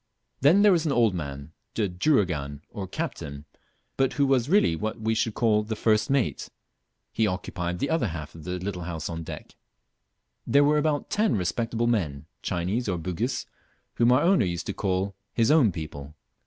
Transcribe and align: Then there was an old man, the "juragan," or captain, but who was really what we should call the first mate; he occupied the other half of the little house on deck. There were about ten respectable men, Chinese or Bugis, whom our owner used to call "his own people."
Then 0.39 0.63
there 0.63 0.71
was 0.71 0.87
an 0.87 0.91
old 0.91 1.13
man, 1.13 1.51
the 1.75 1.87
"juragan," 1.87 2.61
or 2.71 2.87
captain, 2.87 3.45
but 3.97 4.13
who 4.13 4.25
was 4.25 4.49
really 4.49 4.75
what 4.75 4.99
we 4.99 5.13
should 5.13 5.35
call 5.35 5.61
the 5.61 5.75
first 5.75 6.09
mate; 6.09 6.49
he 7.13 7.27
occupied 7.27 7.77
the 7.77 7.91
other 7.91 8.07
half 8.07 8.33
of 8.33 8.43
the 8.43 8.57
little 8.57 8.85
house 8.85 9.09
on 9.09 9.21
deck. 9.21 9.53
There 10.47 10.63
were 10.63 10.79
about 10.79 11.11
ten 11.11 11.35
respectable 11.35 11.85
men, 11.85 12.25
Chinese 12.41 12.89
or 12.89 12.97
Bugis, 12.97 13.45
whom 13.93 14.11
our 14.11 14.23
owner 14.23 14.45
used 14.45 14.65
to 14.65 14.73
call 14.73 15.13
"his 15.35 15.51
own 15.51 15.71
people." 15.71 16.15